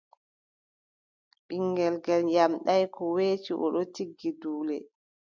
[1.47, 4.75] Ɓiŋngel ngeel nyamɗaay, ko weeti o ɗon tijja duule.